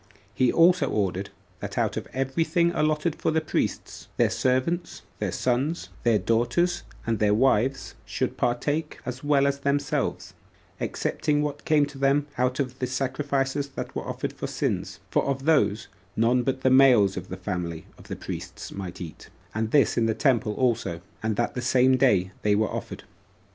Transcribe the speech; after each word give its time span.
He 0.33 0.51
also 0.51 0.89
ordered, 0.89 1.29
that 1.59 1.77
out 1.77 1.95
of 1.95 2.07
every 2.11 2.43
thing 2.43 2.71
allotted 2.71 3.13
for 3.17 3.29
the 3.29 3.39
priests, 3.39 4.07
their 4.17 4.31
servants, 4.31 5.03
[their 5.19 5.31
sons,] 5.31 5.89
their 6.01 6.17
daughters, 6.17 6.81
and 7.05 7.19
their 7.19 7.35
wives, 7.35 7.93
should 8.03 8.35
partake, 8.35 8.97
as 9.05 9.23
well 9.23 9.45
as 9.45 9.59
themselves, 9.59 10.33
excepting 10.79 11.43
what 11.43 11.65
came 11.65 11.85
to 11.85 11.99
them 11.99 12.25
out 12.39 12.59
of 12.59 12.79
the 12.79 12.87
sacrifices 12.87 13.69
that 13.75 13.95
were 13.95 14.05
offered 14.07 14.33
for 14.33 14.47
sins; 14.47 14.99
for 15.11 15.23
of 15.25 15.45
those 15.45 15.87
none 16.15 16.41
but 16.41 16.61
the 16.61 16.71
males 16.71 17.15
of 17.15 17.29
the 17.29 17.37
family 17.37 17.85
of 17.95 18.05
the 18.07 18.15
priests 18.15 18.71
might 18.71 18.99
eat, 18.99 19.29
and 19.53 19.69
this 19.69 19.99
in 19.99 20.07
the 20.07 20.15
temple 20.15 20.55
also, 20.55 20.99
and 21.21 21.35
that 21.35 21.53
the 21.53 21.61
same 21.61 21.95
day 21.95 22.31
they 22.41 22.55
were 22.55 22.69
offered. 22.71 23.03